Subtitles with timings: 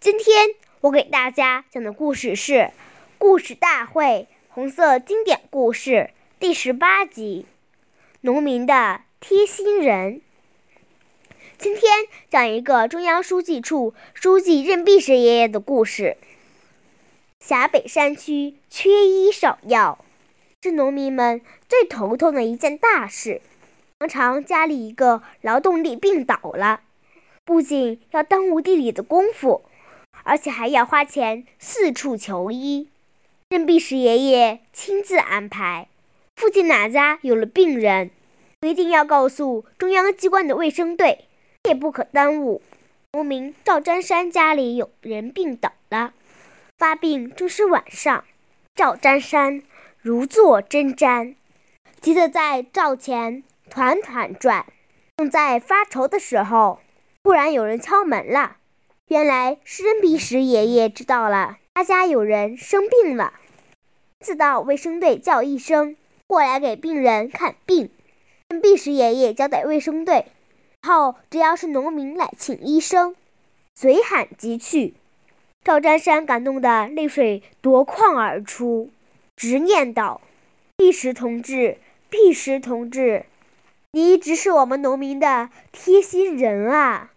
[0.00, 0.50] 今天
[0.82, 2.52] 我给大家讲的故事是
[3.16, 5.90] 《故事大会红色经典故事》
[6.38, 7.46] 第十八集
[8.20, 10.16] 《农民的贴心人》。
[11.56, 16.18] 今天讲一个中央书记处书记任弼时爷爷的故事。
[17.40, 20.04] 陕北山区缺医少药，
[20.62, 23.40] 是农民们最头痛的一件大事。
[24.00, 26.80] 常常家里一个劳动力病倒了，
[27.44, 29.64] 不仅要耽误地里的功夫。
[30.24, 32.88] 而且还要花钱四处求医，
[33.50, 35.88] 任弼时爷爷亲自安排。
[36.36, 38.10] 附近哪家有了病人，
[38.62, 41.26] 一定要告诉中央机关的卫生队，
[41.68, 42.60] 也不可耽误。
[43.12, 46.12] 农民赵占山家里有人病倒了，
[46.76, 48.24] 发病正是晚上，
[48.74, 49.62] 赵占山
[50.00, 51.36] 如坐针毡，
[52.00, 54.66] 急得在灶前团团转。
[55.16, 56.80] 正在发愁的时候，
[57.22, 58.56] 突然有人敲门了。
[59.08, 63.34] 原来是任弼时爷爷知道了他家有人生病了，
[64.20, 67.90] 自到卫生队叫医生过来给病人看病。
[68.48, 70.26] 任弼时爷爷交代卫生队，
[70.82, 73.14] 后只要是农民来请医生，
[73.74, 74.94] 随喊即去。
[75.62, 78.90] 赵占山感动的泪水夺眶而出，
[79.36, 80.20] 直念道
[80.76, 83.26] ：“弼时同志，弼时同志，
[83.92, 87.12] 你一直是我们农民的贴心人啊！”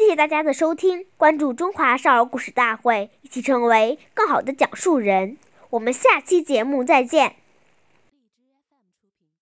[0.00, 5.36] 谢谢大家的收听，关注中华少儿故事大会，一起成为更好的讲述人。
[5.68, 7.36] 我们下期节目再见。